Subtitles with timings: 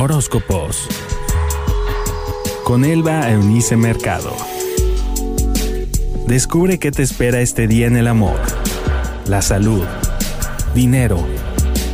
[0.00, 0.86] Horóscopos.
[2.62, 4.32] Con Elba Eunice Mercado.
[6.28, 8.38] Descubre qué te espera este día en el amor,
[9.26, 9.82] la salud,
[10.72, 11.26] dinero,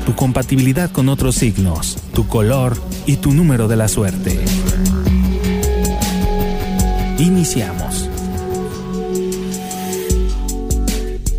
[0.04, 4.39] tu compatibilidad con otros signos, tu color y tu número de la suerte.
[7.17, 7.83] Iniciamos.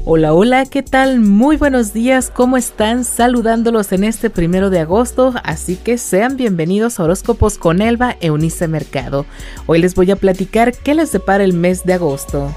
[0.07, 1.19] Hola, hola, ¿qué tal?
[1.19, 3.03] Muy buenos días, ¿cómo están?
[3.03, 8.67] Saludándolos en este primero de agosto, así que sean bienvenidos a Horóscopos con Elba Eunice
[8.67, 9.25] Mercado.
[9.65, 12.53] Hoy les voy a platicar qué les depara el mes de agosto.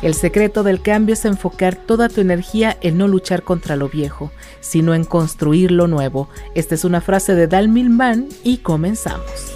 [0.00, 4.32] El secreto del cambio es enfocar toda tu energía en no luchar contra lo viejo,
[4.60, 6.30] sino en construir lo nuevo.
[6.54, 9.52] Esta es una frase de Dal Milman y comenzamos.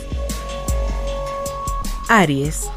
[2.10, 2.68] Aries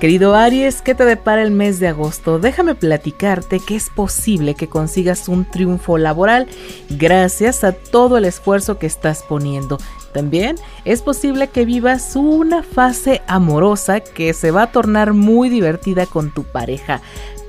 [0.00, 2.38] Querido Aries, ¿qué te depara el mes de agosto?
[2.38, 6.46] Déjame platicarte que es posible que consigas un triunfo laboral
[6.88, 9.78] gracias a todo el esfuerzo que estás poniendo.
[10.18, 16.06] También es posible que vivas una fase amorosa que se va a tornar muy divertida
[16.06, 17.00] con tu pareja.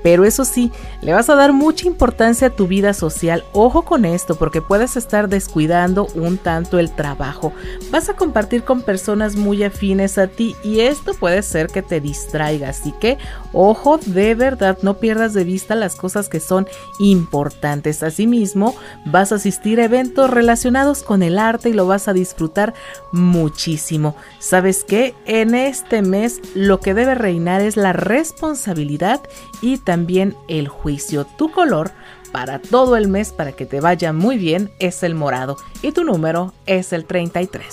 [0.03, 3.43] Pero eso sí, le vas a dar mucha importancia a tu vida social.
[3.53, 7.53] Ojo con esto, porque puedes estar descuidando un tanto el trabajo.
[7.89, 11.99] Vas a compartir con personas muy afines a ti y esto puede ser que te
[11.99, 12.69] distraiga.
[12.69, 13.17] Así que,
[13.53, 16.67] ojo, de verdad, no pierdas de vista las cosas que son
[16.99, 18.03] importantes.
[18.03, 22.73] Asimismo, vas a asistir a eventos relacionados con el arte y lo vas a disfrutar
[23.11, 24.15] muchísimo.
[24.39, 25.15] ¿Sabes qué?
[25.25, 29.21] En este mes lo que debe reinar es la responsabilidad
[29.61, 31.25] y también el juicio.
[31.25, 31.91] Tu color
[32.31, 36.03] para todo el mes para que te vaya muy bien es el morado y tu
[36.03, 37.65] número es el 33.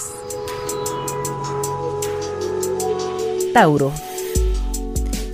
[3.52, 3.92] Tauro.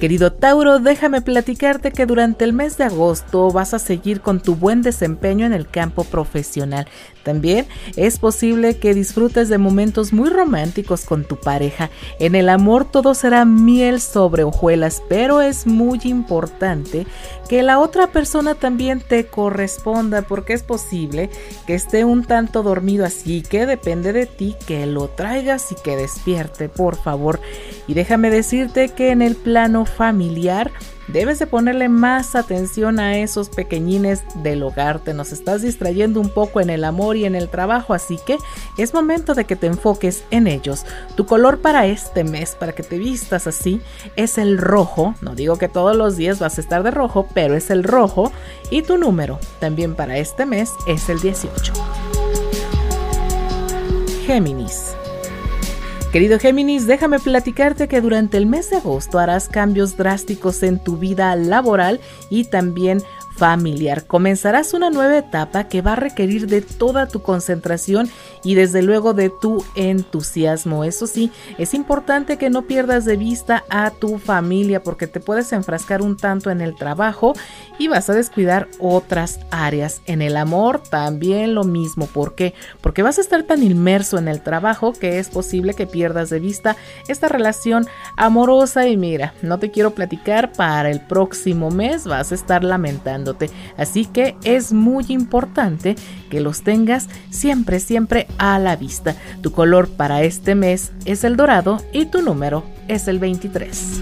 [0.03, 4.57] Querido Tauro, déjame platicarte que durante el mes de agosto vas a seguir con tu
[4.57, 6.89] buen desempeño en el campo profesional.
[7.23, 11.91] También es posible que disfrutes de momentos muy románticos con tu pareja.
[12.19, 17.07] En el amor todo será miel sobre hojuelas, pero es muy importante
[17.49, 21.31] que la otra persona también te corresponda porque es posible
[21.67, 25.97] que esté un tanto dormido así que depende de ti que lo traigas y que
[25.97, 27.41] despierte, por favor.
[27.87, 30.71] Y déjame decirte que en el plano familiar
[31.13, 34.99] Debes de ponerle más atención a esos pequeñines del hogar.
[35.01, 38.39] Te nos estás distrayendo un poco en el amor y en el trabajo, así que
[38.79, 40.87] es momento de que te enfoques en ellos.
[41.15, 43.83] Tu color para este mes, para que te vistas así,
[44.17, 45.15] es el rojo.
[45.21, 48.33] No digo que todos los días vas a estar de rojo, pero es el rojo.
[48.71, 51.75] Y tu número también para este mes es el 18.
[54.25, 54.92] Géminis.
[56.13, 60.99] Querido Géminis, déjame platicarte que durante el mes de agosto harás cambios drásticos en tu
[60.99, 63.03] vida laboral y también
[63.37, 64.07] familiar.
[64.07, 68.11] Comenzarás una nueva etapa que va a requerir de toda tu concentración
[68.45, 70.85] y desde luego de tu entusiasmo.
[70.85, 75.53] Eso sí, es importante que no pierdas de vista a tu familia porque te puedes
[75.53, 77.35] enfrascar un tanto en el trabajo
[77.79, 80.03] y vas a descuidar otras áreas.
[80.07, 82.07] En el amor también lo mismo.
[82.07, 82.55] ¿Por qué?
[82.81, 86.41] Porque vas a estar tan inmerso en el trabajo que es posible que pierdas de
[86.41, 86.77] vista
[87.09, 92.35] esta relación amorosa y mira, no te quiero platicar para el próximo mes vas a
[92.35, 92.65] estar
[93.77, 95.97] Así que es muy importante
[96.31, 99.17] que los tengas siempre, siempre a la vista.
[99.41, 104.01] Tu color para este mes es el dorado y tu número es el 23.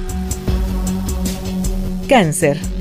[2.08, 2.79] Cáncer.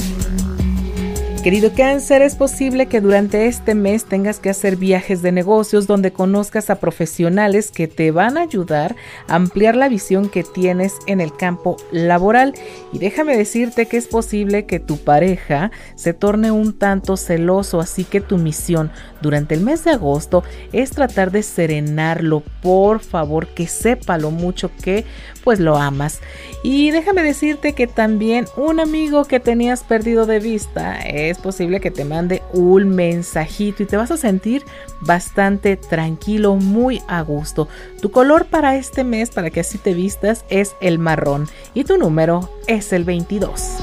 [1.43, 6.11] Querido cáncer, es posible que durante este mes tengas que hacer viajes de negocios donde
[6.11, 11.21] conozcas a profesionales que te van a ayudar a ampliar la visión que tienes en
[11.21, 12.53] el campo laboral.
[12.91, 18.03] Y déjame decirte que es posible que tu pareja se torne un tanto celoso, así
[18.03, 22.43] que tu misión durante el mes de agosto es tratar de serenarlo.
[22.61, 25.05] Por favor, que sepa lo mucho que
[25.43, 26.21] pues lo amas.
[26.63, 31.91] Y déjame decirte que también un amigo que tenías perdido de vista es posible que
[31.91, 34.65] te mande un mensajito y te vas a sentir
[35.01, 37.67] bastante tranquilo, muy a gusto.
[38.01, 41.97] Tu color para este mes, para que así te vistas, es el marrón y tu
[41.97, 43.77] número es el 22.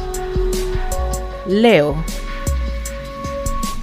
[1.47, 1.97] Leo.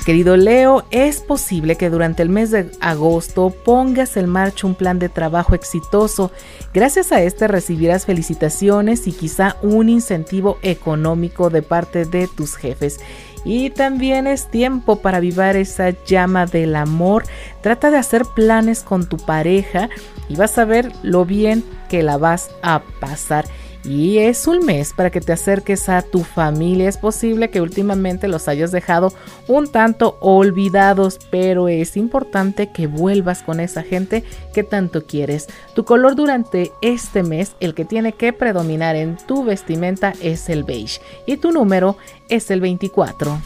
[0.06, 5.00] Querido Leo, es posible que durante el mes de agosto pongas en marcha un plan
[5.00, 6.30] de trabajo exitoso.
[6.74, 13.00] Gracias a este recibirás felicitaciones y quizá un incentivo económico de parte de tus jefes.
[13.46, 17.24] Y también es tiempo para avivar esa llama del amor.
[17.62, 19.90] Trata de hacer planes con tu pareja
[20.28, 23.46] y vas a ver lo bien que la vas a pasar.
[23.84, 26.88] Y es un mes para que te acerques a tu familia.
[26.88, 29.14] Es posible que últimamente los hayas dejado
[29.48, 35.48] un tanto olvidados, pero es importante que vuelvas con esa gente que tanto quieres.
[35.76, 40.64] Tu color durante este mes, el que tiene que predominar en tu vestimenta es el
[40.64, 41.98] beige y tu número
[42.30, 43.38] es el 24.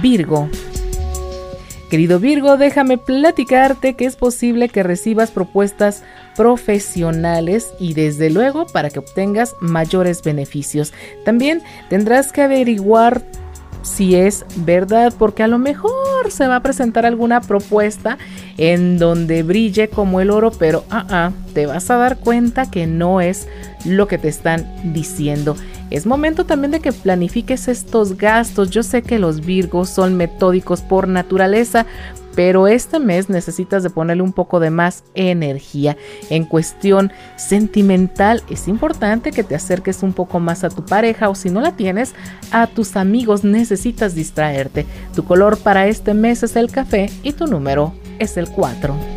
[0.00, 0.48] Virgo.
[1.92, 6.02] Querido Virgo, déjame platicarte que es posible que recibas propuestas
[6.36, 10.92] profesionales y desde luego para que obtengas mayores beneficios.
[11.24, 13.22] También tendrás que averiguar
[13.82, 18.16] si es verdad, porque a lo mejor se va a presentar alguna propuesta
[18.56, 22.86] en donde brille como el oro, pero ah, ah, te vas a dar cuenta que
[22.86, 23.48] no es
[23.84, 25.56] lo que te están diciendo.
[25.90, 28.70] Es momento también de que planifiques estos gastos.
[28.70, 31.84] Yo sé que los Virgos son metódicos por naturaleza,
[32.34, 35.96] pero este mes necesitas de ponerle un poco de más energía.
[36.30, 41.34] En cuestión sentimental es importante que te acerques un poco más a tu pareja o
[41.34, 42.14] si no la tienes,
[42.50, 44.86] a tus amigos necesitas distraerte.
[45.14, 49.11] Tu color para este mes es el café y tu número es el 4.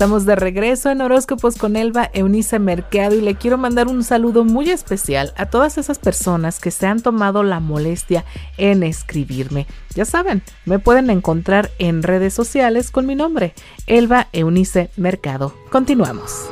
[0.00, 4.46] Estamos de regreso en Horóscopos con Elba Eunice Mercado y le quiero mandar un saludo
[4.46, 8.24] muy especial a todas esas personas que se han tomado la molestia
[8.56, 9.66] en escribirme.
[9.94, 13.52] Ya saben, me pueden encontrar en redes sociales con mi nombre,
[13.86, 15.54] Elba Eunice Mercado.
[15.70, 16.48] Continuamos.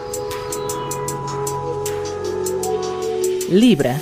[3.49, 3.99] Libra.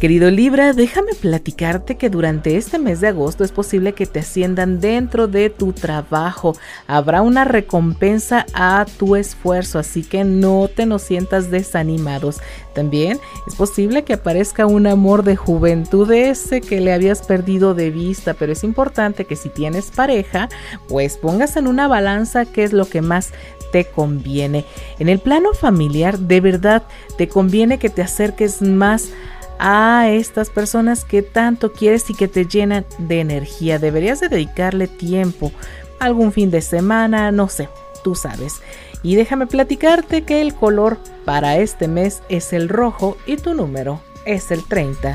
[0.00, 4.78] Querido Libra, déjame platicarte que durante este mes de agosto es posible que te asciendan
[4.78, 6.56] dentro de tu trabajo.
[6.86, 12.40] Habrá una recompensa a tu esfuerzo, así que no te nos sientas desanimados.
[12.76, 13.18] También
[13.48, 18.34] es posible que aparezca un amor de juventud ese que le habías perdido de vista,
[18.34, 20.48] pero es importante que si tienes pareja,
[20.88, 23.32] pues pongas en una balanza qué es lo que más
[23.72, 24.64] te conviene.
[25.00, 26.84] En el plano familiar, de verdad,
[27.16, 29.10] te conviene que te acerques más
[29.58, 33.78] a estas personas que tanto quieres y que te llenan de energía.
[33.78, 35.52] Deberías de dedicarle tiempo,
[36.00, 37.68] algún fin de semana, no sé,
[38.04, 38.60] tú sabes.
[39.02, 44.00] Y déjame platicarte que el color para este mes es el rojo y tu número
[44.24, 45.12] es el 30.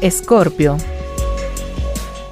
[0.00, 0.76] Escorpio.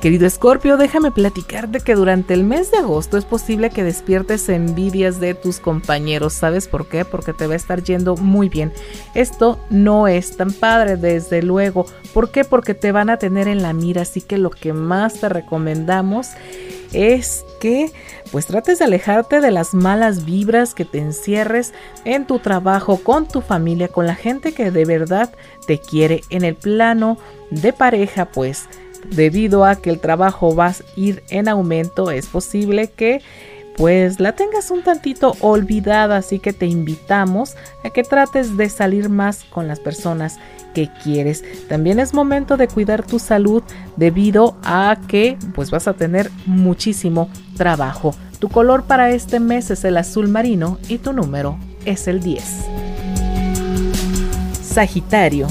[0.03, 5.21] Querido Escorpio, déjame platicarte que durante el mes de agosto es posible que despiertes envidias
[5.21, 6.33] de tus compañeros.
[6.33, 7.05] ¿Sabes por qué?
[7.05, 8.73] Porque te va a estar yendo muy bien.
[9.15, 11.87] Esto no es tan padre, desde luego.
[12.13, 12.43] ¿Por qué?
[12.43, 14.03] Porque te van a tener en la mira.
[14.03, 16.31] Así que lo que más te recomendamos
[16.93, 17.93] es que
[18.33, 21.73] pues trates de alejarte de las malas vibras, que te encierres
[22.05, 25.33] en tu trabajo, con tu familia, con la gente que de verdad
[25.65, 27.19] te quiere en el plano
[27.51, 28.69] de pareja, pues
[29.11, 33.23] debido a que el trabajo va a ir en aumento, es posible que
[33.77, 39.09] pues la tengas un tantito olvidada, así que te invitamos a que trates de salir
[39.09, 40.39] más con las personas
[40.75, 41.45] que quieres.
[41.69, 43.63] También es momento de cuidar tu salud
[43.97, 48.15] debido a que pues vas a tener muchísimo trabajo.
[48.39, 52.45] Tu color para este mes es el azul marino y tu número es el 10.
[54.63, 55.47] Sagitario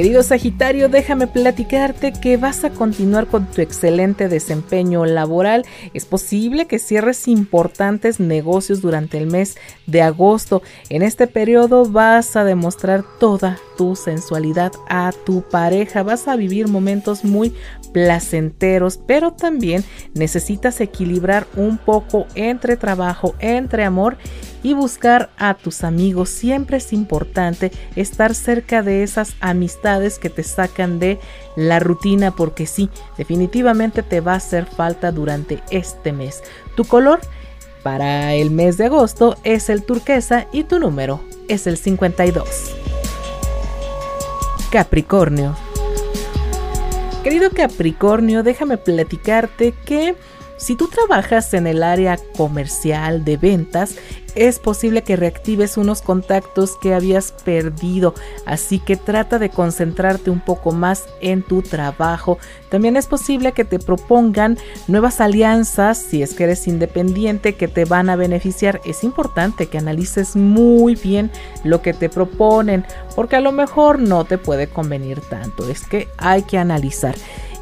[0.00, 5.66] Querido Sagitario, déjame platicarte que vas a continuar con tu excelente desempeño laboral.
[5.92, 10.62] Es posible que cierres importantes negocios durante el mes de agosto.
[10.88, 16.02] En este periodo vas a demostrar toda tu sensualidad a tu pareja.
[16.02, 17.54] Vas a vivir momentos muy
[17.94, 19.82] placenteros, pero también
[20.12, 24.18] necesitas equilibrar un poco entre trabajo, entre amor
[24.62, 26.28] y buscar a tus amigos.
[26.28, 31.18] Siempre es importante estar cerca de esas amistades que te sacan de
[31.56, 36.42] la rutina porque sí, definitivamente te va a hacer falta durante este mes.
[36.76, 37.20] Tu color
[37.82, 42.79] para el mes de agosto es el turquesa y tu número es el 52.
[44.70, 45.56] Capricornio.
[47.24, 50.14] Querido Capricornio, déjame platicarte que
[50.60, 53.94] Si tú trabajas en el área comercial de ventas,
[54.34, 58.14] es posible que reactives unos contactos que habías perdido,
[58.44, 62.38] así que trata de concentrarte un poco más en tu trabajo.
[62.68, 67.86] También es posible que te propongan nuevas alianzas si es que eres independiente que te
[67.86, 68.82] van a beneficiar.
[68.84, 71.30] Es importante que analices muy bien
[71.64, 72.84] lo que te proponen,
[73.16, 75.66] porque a lo mejor no te puede convenir tanto.
[75.70, 77.14] Es que hay que analizar.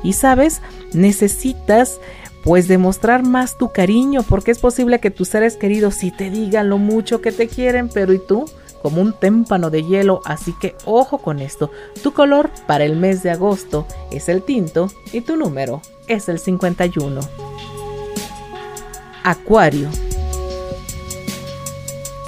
[0.02, 0.62] Y sabes,
[0.92, 2.00] necesitas
[2.42, 6.68] pues demostrar más tu cariño, porque es posible que tus seres queridos sí te digan
[6.68, 8.46] lo mucho que te quieren, pero ¿y tú?
[8.82, 11.70] Como un témpano de hielo, así que ojo con esto.
[12.02, 16.38] Tu color para el mes de agosto es el tinto y tu número es el
[16.38, 17.20] 51.
[19.24, 19.88] Acuario.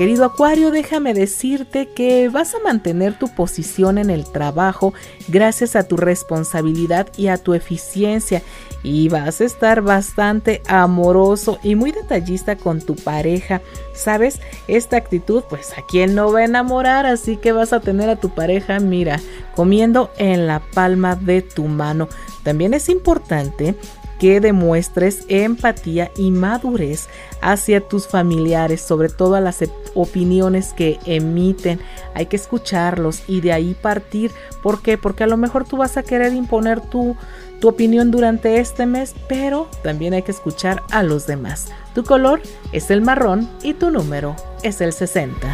[0.01, 4.95] Querido Acuario, déjame decirte que vas a mantener tu posición en el trabajo
[5.29, 8.41] gracias a tu responsabilidad y a tu eficiencia
[8.83, 13.61] y vas a estar bastante amoroso y muy detallista con tu pareja.
[13.93, 14.41] ¿Sabes?
[14.69, 18.17] Esta actitud, pues a quien no va a enamorar, así que vas a tener a
[18.17, 19.21] tu pareja, mira,
[19.55, 22.09] comiendo en la palma de tu mano.
[22.43, 23.75] También es importante
[24.21, 27.09] que demuestres empatía y madurez
[27.41, 31.81] hacia tus familiares, sobre todo a las opiniones que emiten.
[32.15, 34.31] Hay que escucharlos y de ahí partir.
[34.63, 34.99] ¿Por qué?
[34.99, 37.17] Porque a lo mejor tú vas a querer imponer tu,
[37.61, 41.69] tu opinión durante este mes, pero también hay que escuchar a los demás.
[41.95, 45.51] Tu color es el marrón y tu número es el 60.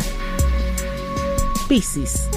[1.68, 2.28] Piscis.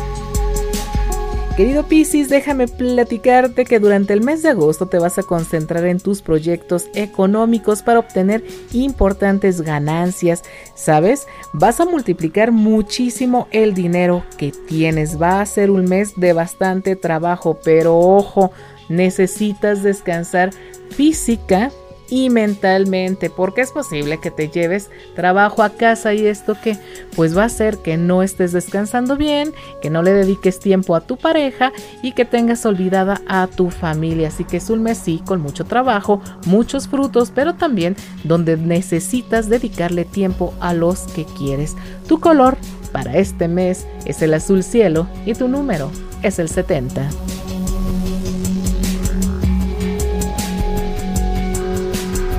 [1.59, 5.99] Querido Piscis, déjame platicarte que durante el mes de agosto te vas a concentrar en
[5.99, 10.43] tus proyectos económicos para obtener importantes ganancias.
[10.73, 11.27] ¿Sabes?
[11.51, 15.21] Vas a multiplicar muchísimo el dinero que tienes.
[15.21, 18.51] Va a ser un mes de bastante trabajo, pero ojo,
[18.87, 20.51] necesitas descansar
[20.91, 21.71] física
[22.09, 26.77] y mentalmente, porque es posible que te lleves trabajo a casa y esto que
[27.15, 31.01] pues va a hacer que no estés descansando bien, que no le dediques tiempo a
[31.01, 34.29] tu pareja y que tengas olvidada a tu familia.
[34.29, 39.49] Así que es un mes sí con mucho trabajo, muchos frutos, pero también donde necesitas
[39.49, 41.75] dedicarle tiempo a los que quieres.
[42.07, 42.57] Tu color
[42.91, 45.91] para este mes es el azul cielo y tu número
[46.23, 47.09] es el 70.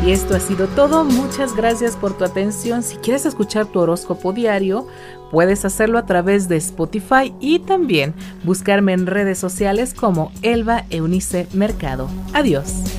[0.05, 1.05] Y esto ha sido todo.
[1.05, 2.83] Muchas gracias por tu atención.
[2.83, 4.87] Si quieres escuchar tu horóscopo diario,
[5.31, 11.49] puedes hacerlo a través de Spotify y también buscarme en redes sociales como Elba Eunice
[11.53, 12.09] Mercado.
[12.33, 12.90] Adiós.